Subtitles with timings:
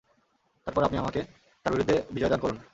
[0.67, 1.21] তারপর আপনি আমাকে
[1.65, 2.57] তার বিরুদ্ধে বিজয় দান করুন।